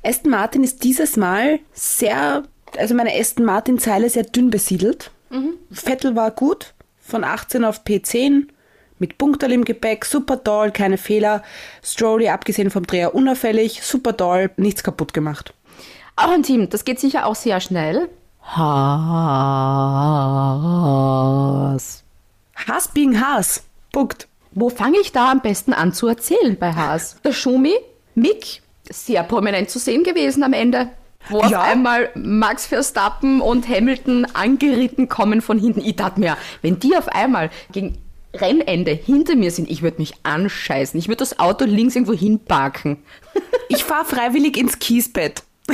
[0.04, 2.42] Aston Martin ist dieses Mal sehr,
[2.76, 5.10] also meine Aston Martin-Zeile sehr dünn besiedelt.
[5.70, 8.48] Vettel war gut, von 18 auf P10,
[8.98, 11.42] mit Punkterl im Gepäck, super toll, keine Fehler.
[11.82, 15.54] Strolly, abgesehen vom Dreher, unauffällig, super toll, nichts kaputt gemacht.
[16.14, 18.08] Auch ein Team, das geht sicher auch sehr schnell.
[18.42, 18.62] Haas.
[22.54, 23.64] Haas being Haas.
[23.92, 24.28] Punkt.
[24.52, 27.16] Wo fange ich da am besten an zu erzählen bei Haas?
[27.24, 27.74] Der Schumi,
[28.14, 30.88] Mick, sehr prominent zu sehen gewesen am Ende.
[31.28, 31.62] Wo auf Ja.
[31.62, 35.80] einmal Max Verstappen und Hamilton angeritten kommen von hinten.
[35.80, 37.98] Ich dachte mir, wenn die auf einmal gegen
[38.34, 40.98] Rennende hinter mir sind, ich würde mich anscheißen.
[40.98, 42.98] Ich würde das Auto links irgendwo hinparken.
[43.68, 45.44] Ich fahre freiwillig ins Kiesbett.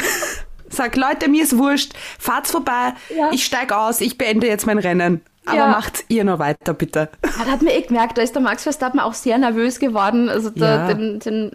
[0.68, 1.94] Sag, Leute, mir ist wurscht.
[2.18, 2.92] Fahrt's vorbei.
[3.16, 3.31] Ja.
[3.33, 4.00] Ich steig aus.
[4.00, 5.20] Ich beende jetzt mein Rennen.
[5.48, 5.68] Aber Ja.
[5.68, 7.08] macht ihr noch weiter, bitte.
[7.22, 10.50] Da hat mir eh gemerkt, da ist der Max Verstappen auch sehr nervös geworden, also
[10.50, 10.94] der, Ja.
[10.94, 11.52] den, den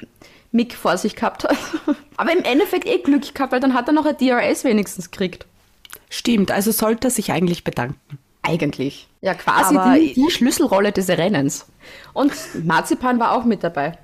[0.52, 1.56] Mick vor sich gehabt hat.
[2.18, 5.46] Aber im Endeffekt eh Glück gehabt, weil dann hat er noch ein DRS wenigstens gekriegt.
[6.10, 8.18] Stimmt, also sollte er sich eigentlich bedanken.
[8.44, 9.08] Eigentlich.
[9.22, 11.66] Ja, quasi die, die Schlüsselrolle des Rennens.
[12.12, 12.34] Und
[12.66, 13.98] Marzipan war auch mit dabei.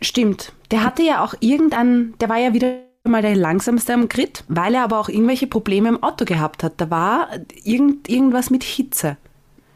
[0.00, 0.52] Stimmt.
[0.70, 2.76] Der hatte ja auch irgendein, der war ja wieder
[3.08, 6.74] mal der langsamste am Grid, weil er aber auch irgendwelche Probleme im Auto gehabt hat.
[6.76, 7.28] Da war
[7.64, 9.16] irgend, irgendwas mit Hitze.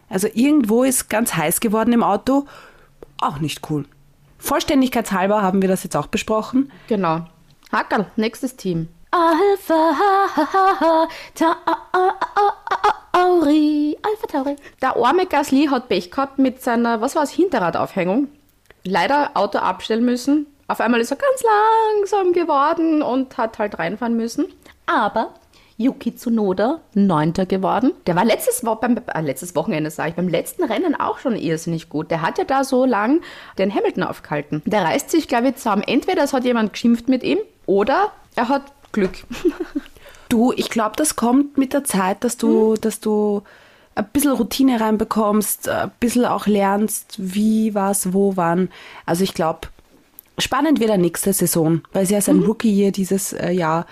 [0.08, 2.44] Also irgendwo ist ganz heiß geworden im Auto.
[3.18, 3.86] Auch nicht cool.
[4.38, 6.70] Vollständigkeitshalber haben wir das jetzt auch besprochen.
[6.88, 7.26] Genau.
[7.70, 8.88] Hackerl, nächstes Team.
[9.10, 11.08] Alpha
[13.12, 13.96] Tauri.
[14.02, 14.56] Alpha Tauri.
[14.80, 18.28] Der arme Gasly hat Pech gehabt mit seiner, was war es, Hinterradaufhängung.
[18.84, 20.46] Leider Auto abstellen müssen.
[20.72, 21.44] Auf einmal ist er ganz
[22.00, 24.46] langsam geworden und hat halt reinfahren müssen.
[24.86, 25.34] Aber
[25.76, 27.92] Yuki Tsunoda, Neunter geworden.
[28.06, 31.36] Der war letztes, Wo beim, äh, letztes Wochenende, sage ich, beim letzten Rennen auch schon
[31.36, 32.10] irrsinnig gut.
[32.10, 33.20] Der hat ja da so lang
[33.58, 34.62] den Hamilton aufgehalten.
[34.64, 35.82] Der reißt sich, glaube ich, zusammen.
[35.82, 39.12] Entweder es hat jemand geschimpft mit ihm oder er hat Glück.
[40.30, 43.42] Du, ich glaube, das kommt mit der Zeit, dass du, dass du
[43.94, 48.70] ein bisschen Routine reinbekommst, ein bisschen auch lernst, wie, was, wo, wann.
[49.04, 49.68] Also ich glaube,
[50.42, 53.86] spannend wird er nächste Saison, weil es ja ist ein Rookie hier dieses äh, Jahr.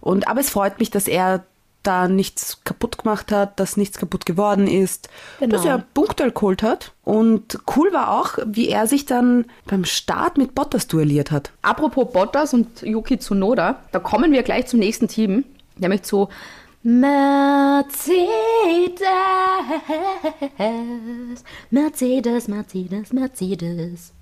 [0.00, 1.44] Und aber es freut mich, dass er
[1.82, 5.08] da nichts kaputt gemacht hat, dass nichts kaputt geworden ist,
[5.40, 5.56] Genau.
[5.56, 6.92] dass er Punkte geholt hat.
[7.02, 11.50] Und cool war auch, wie er sich dann beim Start mit Bottas duelliert hat.
[11.62, 15.44] Apropos Bottas und Yuki Tsunoda, da kommen wir gleich zum nächsten Team,
[15.76, 16.28] nämlich zu
[16.84, 17.92] Mercedes.
[21.70, 24.12] Mercedes, Mercedes, Mercedes.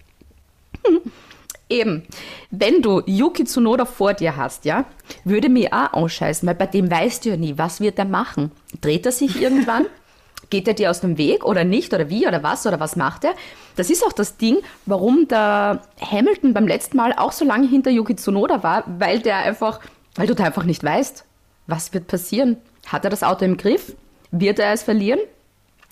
[1.71, 2.03] Eben,
[2.51, 4.85] wenn du Yuki Tsunoda vor dir hast, ja,
[5.25, 8.51] würde mir auch anscheißen, weil bei dem weißt du ja nie, was wird er machen.
[8.81, 9.87] Dreht er sich irgendwann?
[10.51, 11.95] Geht er dir aus dem Weg oder nicht?
[11.95, 13.35] Oder wie oder was oder was macht er?
[13.77, 17.93] Das ist auch das Ding, warum der Hamilton beim letzten Mal auch so lange hinter
[17.93, 19.79] Yuki Tsunoda war, weil der einfach,
[20.17, 21.25] weil du da einfach nicht weißt,
[21.69, 22.57] was wird passieren.
[22.89, 23.95] Hat er das Auto im Griff?
[24.33, 25.21] Wird er es verlieren?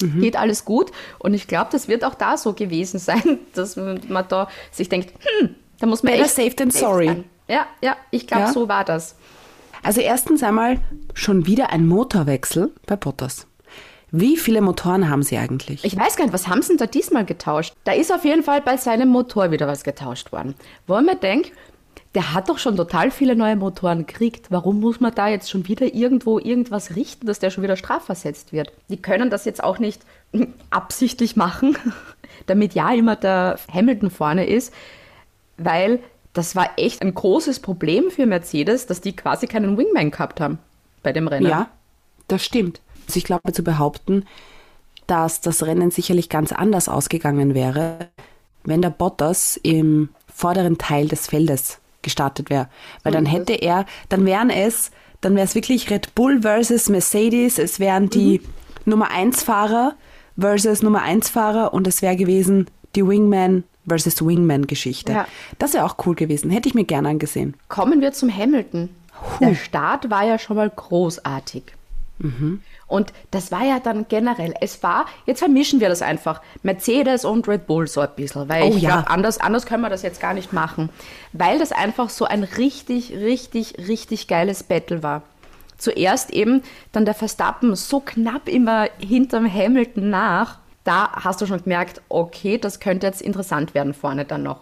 [0.01, 0.93] Geht alles gut?
[1.19, 5.13] Und ich glaube, das wird auch da so gewesen sein, dass man da sich denkt,
[5.41, 7.07] hm, da muss man Better echt safe than sorry.
[7.07, 7.25] sein.
[7.49, 8.53] Ja, ja, ich glaube, Ja.
[8.53, 9.17] so war das.
[9.83, 10.79] Also erstens einmal
[11.15, 13.47] schon wieder ein Motorwechsel bei Bottas.
[14.11, 15.85] Wie viele Motoren haben sie eigentlich?
[15.85, 17.75] Ich weiß gar nicht, was haben sie denn da diesmal getauscht?
[17.85, 20.55] Da ist auf jeden Fall bei seinem Motor wieder was getauscht worden.
[20.87, 21.51] Wo ich mir denke,
[22.15, 24.47] der hat doch schon total viele neue Motoren gekriegt.
[24.51, 28.51] Warum muss man da jetzt schon wieder irgendwo irgendwas richten, dass der schon wieder strafversetzt
[28.53, 28.73] wird?
[28.89, 30.01] Die können das jetzt auch nicht
[30.71, 31.77] absichtlich machen,
[32.47, 34.73] damit ja immer der Hamilton vorne ist,
[35.59, 36.01] weil
[36.33, 40.59] das war echt ein großes Problem für Mercedes, dass die quasi keinen Wingman gehabt haben
[41.03, 41.47] bei dem Rennen.
[41.47, 41.69] Ja,
[42.29, 42.81] das stimmt.
[43.07, 44.25] Also ich glaube zu behaupten,
[45.07, 48.09] dass das Rennen sicherlich ganz anders ausgegangen wäre,
[48.65, 52.69] wenn der Bottas im vorderen Teil des Feldes gestartet wäre.
[53.03, 54.91] Weil dann hätte er, dann wären es,
[55.21, 58.41] dann wäre es wirklich Red Bull versus Mercedes, es wären die
[58.85, 59.97] Nummer 1 Fahrer
[60.39, 65.13] versus Nummer 1 Fahrer und es wäre gewesen die Wingman versus Wingman Geschichte.
[65.13, 65.27] Ja.
[65.59, 66.51] Das wäre auch cool gewesen.
[66.51, 67.55] Hätte ich mir gerne angesehen.
[67.69, 68.91] Kommen wir zum Hamilton.
[69.41, 71.65] Der Start war ja schon mal großartig.
[72.89, 77.47] Und das war ja dann generell, es war, jetzt vermischen wir das einfach, Mercedes und
[77.47, 78.91] Red Bull so ein bisschen, weil Oh ich ja.
[78.91, 80.89] glaube, anders, anders können wir das jetzt gar nicht machen,
[81.33, 85.23] weil das einfach so ein richtig, richtig, richtig geiles Battle war.
[85.77, 91.63] Zuerst eben dann der Verstappen so knapp immer hinterm Hamilton nach, da hast du schon
[91.63, 94.61] gemerkt, okay, das könnte jetzt interessant werden vorne dann noch.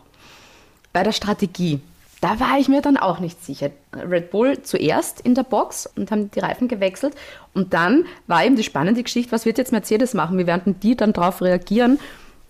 [0.93, 1.81] Bei der Strategie,
[2.21, 3.71] da war ich mir dann auch nicht sicher.
[3.95, 7.15] Red Bull zuerst in der Box und haben die Reifen gewechselt.
[7.55, 10.37] Und dann war eben die spannende Geschichte, was wird jetzt Mercedes machen?
[10.37, 12.01] Wie werden die dann darauf reagieren?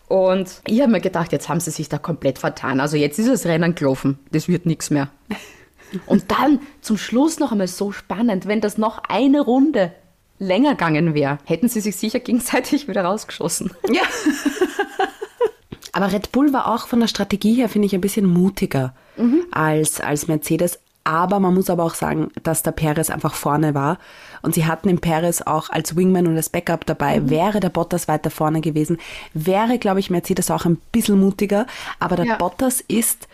[0.09, 2.81] Und ich habe mir gedacht, jetzt haben sie sich da komplett vertan.
[2.81, 4.19] Also jetzt ist das Rennen gelaufen.
[4.31, 5.09] Das wird nichts mehr.
[6.07, 9.93] Und dann zum Schluss noch einmal so spannend, wenn das noch eine Runde
[10.39, 13.71] länger gegangen wäre, hätten sie sich sicher gegenseitig wieder rausgeschossen.
[13.93, 14.03] Ja.
[15.93, 18.95] Aber Red Bull war auch von der Strategie her, finde ich, ein bisschen mutiger
[19.51, 20.79] als, als Mercedes.
[21.05, 23.99] Aber man muss aber auch sagen, dass der Perez einfach vorne war.
[24.43, 27.31] Und sie hatten den Perez auch als Wingman und als Backup dabei.
[27.31, 28.99] Wäre der Bottas weiter vorne gewesen,
[29.33, 31.67] wäre, glaube ich, Mercedes auch ein bisschen mutiger.
[31.99, 32.37] Aber der Ja.
[32.37, 33.29] Bottas ist,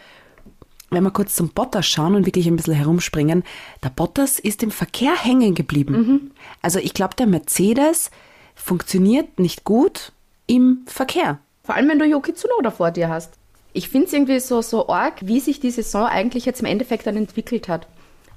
[0.93, 3.43] wenn wir kurz zum Bottas schauen und wirklich ein bisschen herumspringen,
[3.83, 6.33] der Bottas ist im Verkehr hängen geblieben.
[6.61, 8.11] Also ich glaube, der Mercedes
[8.55, 10.13] funktioniert nicht gut
[10.47, 11.39] im Verkehr.
[11.65, 13.35] Vor allem, wenn du Yuki Tsunoda vor dir hast.
[13.73, 17.07] Ich finde es irgendwie so, so arg, wie sich die Saison eigentlich jetzt im Endeffekt
[17.07, 17.87] dann entwickelt hat.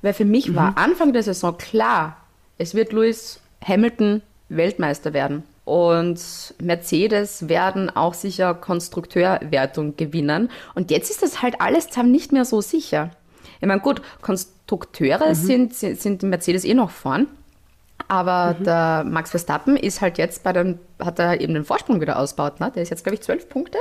[0.02, 2.18] Weil für mich war Anfang der Saison klar,
[2.58, 5.44] es wird Lewis Hamilton Weltmeister werden.
[5.66, 10.52] Und Mercedes werden auch sicher Konstrukteurwertung gewinnen.
[10.76, 13.10] Und jetzt ist das halt alles zusammen nicht mehr so sicher.
[13.60, 17.28] Ich meine, gut, Konstrukteure sind, sind, sind Mercedes eh noch vorn.
[18.08, 22.20] Aber der Max Verstappen ist halt jetzt bei dem, hat er eben den Vorsprung wieder
[22.20, 22.60] ausgebaut.
[22.60, 22.72] Ne?
[22.76, 23.80] Der ist jetzt, glaube ich, zwölf Punkte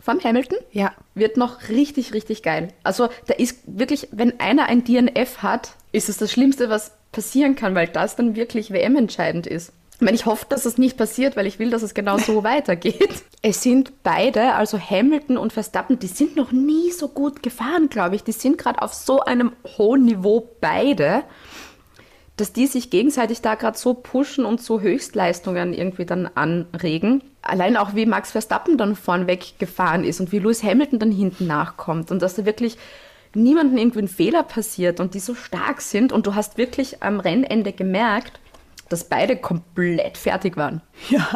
[0.00, 0.58] vom Hamilton.
[0.72, 0.92] Ja.
[1.14, 2.68] Wird noch richtig, richtig geil.
[2.82, 7.56] Also da ist wirklich, wenn einer ein DNF hat, ist es das Schlimmste, was passieren
[7.56, 9.72] kann, weil das dann wirklich WM-entscheidend ist.
[10.00, 12.42] Ich meine, ich hoffe, dass es nicht passiert, weil ich will, dass es genau so
[12.42, 13.22] weitergeht.
[13.42, 18.16] Es sind beide, also Hamilton und Verstappen, die sind noch nie so gut gefahren, glaube
[18.16, 18.24] ich.
[18.24, 21.24] Die sind gerade auf so einem hohen Niveau beide
[22.40, 27.22] dass die sich gegenseitig da gerade so pushen und zu Höchstleistungen irgendwie dann anregen.
[27.42, 31.46] Allein auch wie Max Verstappen dann vornweg gefahren ist und wie Lewis Hamilton dann hinten
[31.46, 32.78] nachkommt und dass da wirklich
[33.34, 37.20] niemandem irgendwie ein Fehler passiert und die so stark sind und du hast wirklich am
[37.20, 38.40] Rennende gemerkt,
[38.90, 40.82] dass beide komplett fertig waren.
[41.08, 41.26] Ja.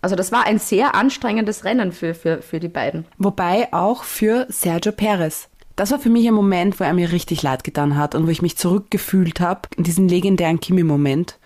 [0.00, 3.06] Also das war ein sehr anstrengendes Rennen für, für, für die beiden.
[3.18, 5.48] Wobei auch für Sergio Perez.
[5.76, 8.30] Das war für mich ein Moment, wo er mir richtig leid getan hat und wo
[8.30, 11.38] ich mich zurückgefühlt habe in diesen legendären Kimi-Moment,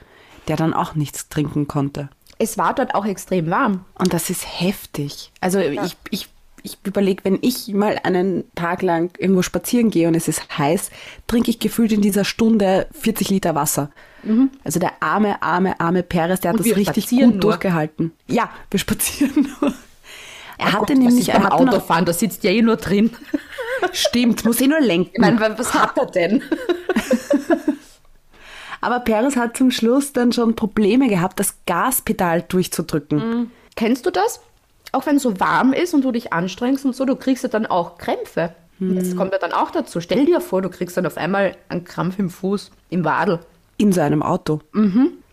[0.49, 2.09] der dann auch nichts trinken konnte.
[2.39, 3.85] Es war dort auch extrem warm.
[3.99, 5.33] Und das ist heftig.
[5.41, 6.29] Also ich, ich,
[6.67, 10.91] ich überlege, wenn ich mal einen Tag lang irgendwo spazieren gehe und es ist heiß,
[11.27, 13.91] trinke ich gefühlt in dieser Stunde 40 Liter Wasser.
[14.65, 17.41] Also der arme, arme, arme Perez, der hat Und das richtig gut nur.
[17.41, 18.11] durchgehalten.
[18.27, 19.73] Ja, wir spazieren nur.
[20.59, 23.11] Er Oh hatte Gott, nämlich noch, Autofahren, da sitzt ja eh nur drin.
[23.93, 25.13] Stimmt, muss eh nur lenken.
[25.15, 26.43] Ich meine, was hat er denn?
[28.81, 33.51] Aber Perez hat zum Schluss dann schon Probleme gehabt, das Gaspedal durchzudrücken.
[33.75, 34.41] Kennst du das?
[34.97, 37.49] Auch wenn es so warm ist und du dich anstrengst und so, du kriegst ja
[37.51, 38.55] dann auch Krämpfe.
[38.79, 40.01] Das kommt ja dann auch dazu.
[40.01, 43.41] Stell dir vor, du kriegst dann auf einmal einen Krampf im Fuß, im Wadel.
[43.79, 44.61] In seinem Auto.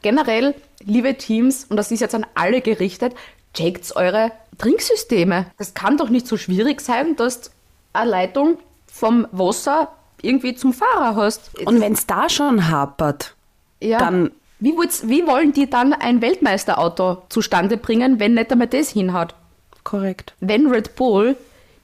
[0.01, 3.13] Generell, liebe Teams, und das ist jetzt an alle gerichtet,
[3.53, 5.45] checkt eure Trinksysteme.
[5.57, 7.49] Das kann doch nicht so schwierig sein, dass du
[7.93, 9.89] eine Leitung vom Wasser
[10.21, 11.51] irgendwie zum Fahrer hast.
[11.65, 13.35] Und wenn es da schon hapert,
[13.81, 13.97] Ja.
[13.97, 19.35] Dann- wie, wie wollen die dann ein Weltmeisterauto zustande bringen, wenn nicht einmal das hinhaut?
[19.83, 20.33] Korrekt.
[20.39, 21.35] Wenn Red Bull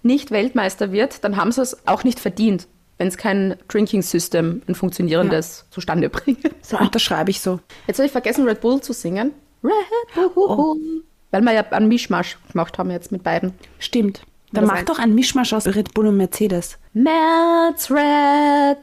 [0.03, 4.61] nicht Weltmeister wird, dann haben sie es auch nicht verdient, wenn es kein Drinking System,
[4.67, 6.39] ein funktionierendes zustande bringen.
[6.61, 6.77] So.
[6.77, 7.59] Unterschreibe ich so.
[7.87, 9.33] Jetzt habe ich vergessen, Red Bull zu singen.
[9.63, 11.03] Red Bull.
[11.31, 13.53] Weil wir ja einen Mischmasch gemacht haben jetzt mit beiden.
[13.77, 14.21] Stimmt.
[14.51, 16.79] Dann mach doch ein Mischmasch aus Red Bull und Mercedes.
[16.93, 18.77] Merz Red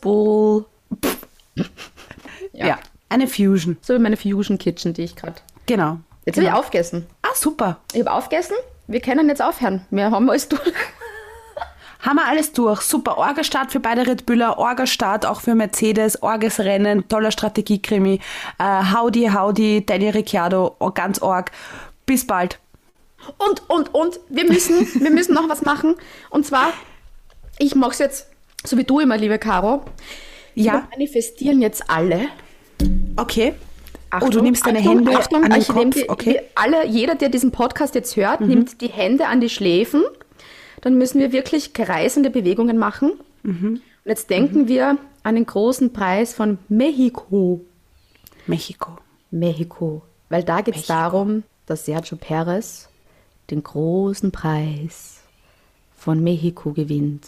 [0.00, 0.64] Bull.
[2.52, 2.78] Ja.
[3.08, 3.76] Eine Fusion.
[3.82, 5.36] So wie meine Fusion Kitchen, die ich gerade.
[5.66, 5.98] Genau.
[6.24, 7.06] Jetzt habe ich aufgegessen.
[7.34, 7.78] Super.
[7.92, 8.56] Ich habe aufgegessen.
[8.86, 9.86] Wir können jetzt aufhören.
[9.90, 10.60] Wir haben alles durch.
[12.00, 12.80] Haben wir alles durch.
[12.80, 13.16] Super.
[13.16, 18.18] Orgastart für beide Red Buller, Orgastart auch für Mercedes, Orges Rennen, toller Strategiekrimi.
[18.58, 21.52] Äh, howdy, howdy, Daniel Ricciardo, oh, ganz Org.
[22.04, 22.58] Bis bald.
[23.38, 25.94] Und, und, und, wir müssen, wir müssen noch was machen.
[26.30, 26.72] Und zwar,
[27.58, 28.26] ich mache es jetzt,
[28.64, 29.84] so wie du immer, liebe Caro.
[30.56, 32.28] Ja, Wir manifestieren jetzt alle.
[33.16, 33.54] okay.
[34.12, 35.94] Achtung, oh, du nimmst deine Achtung, Hände Achtung, an den ich nehm Kopf.
[35.94, 36.32] die, okay.
[36.32, 36.46] Mhm.
[36.54, 40.02] alle, jeder, der diesen Podcast jetzt hört, nimmt die Hände an die Schläfen.
[40.82, 43.12] Dann müssen wir wirklich kreisende Bewegungen machen.
[43.42, 43.80] Mhm.
[44.04, 47.64] Und jetzt denken wir an den großen Preis von Mexiko.
[48.46, 48.98] Mexiko.
[49.30, 50.02] Mexiko.
[50.28, 52.88] Weil da geht es darum, dass Sergio Perez
[53.50, 55.20] den großen Preis
[55.96, 57.26] von Mexiko gewinnt.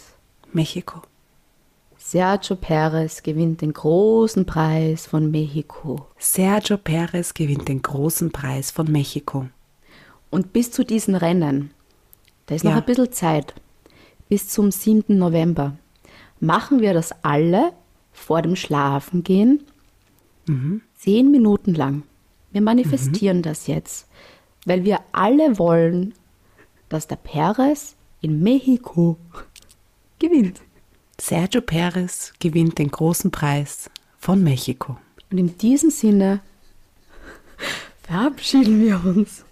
[0.53, 1.01] Mexiko.
[2.09, 6.05] Sergio Perez gewinnt den großen Preis von Mexiko.
[6.19, 9.47] Sergio Perez gewinnt den großen Preis von Mexiko.
[10.29, 11.71] Und bis zu diesen Rennen,
[12.45, 12.77] da ist noch Ja.
[12.77, 13.55] ein bisschen Zeit,
[14.29, 15.17] bis zum 7.
[15.17, 15.77] November,
[16.39, 17.73] machen wir das alle
[18.13, 19.63] vor dem Schlafengehen
[20.93, 22.03] zehn Minuten lang.
[22.51, 24.07] Wir manifestieren das jetzt,
[24.67, 26.13] weil wir alle wollen,
[26.87, 29.17] dass der Perez in Mexiko
[30.19, 30.61] gewinnt.
[31.19, 33.89] Sergio Perez gewinnt den großen Preis
[34.19, 34.97] von Mexiko.
[35.31, 36.41] Und in diesem Sinne
[38.03, 39.43] verabschieden wir uns.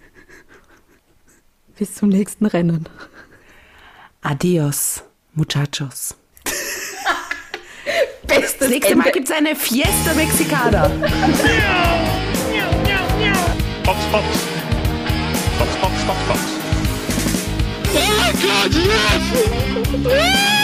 [1.76, 2.88] Bis zum nächsten Rennen.
[4.22, 5.02] Adios,
[5.34, 6.14] muchachos.
[8.26, 10.88] Bestes Das nächste Mal gibt es eine Fiesta Mexicana.
[13.84, 14.24] Fox, Fox.
[15.58, 16.40] Fox, Fox, Fox, Fox.
[17.96, 18.72] Oh god,
[20.04, 20.63] yes!